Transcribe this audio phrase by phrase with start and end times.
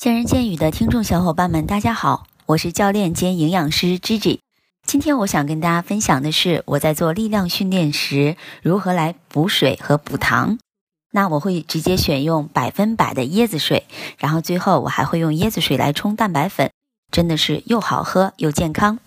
[0.00, 4.38] 见人见语的听众小伙伴们，大家好，我是教练兼营养师 Gigi。
[4.86, 10.58] 今天我想跟大家分享的是我在做力量训练时如何来补水和补糖。
[11.12, 13.86] 那我会直接选用百分百的椰子水，
[14.16, 16.70] 然后最后我还会用椰子水来冲蛋白粉，
[17.12, 19.00] 真的是又好喝又健康。